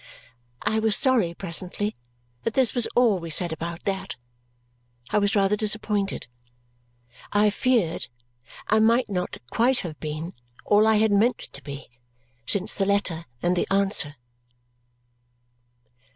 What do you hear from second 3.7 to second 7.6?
that. I was rather disappointed. I